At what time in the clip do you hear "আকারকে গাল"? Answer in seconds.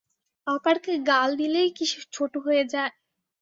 0.47-1.29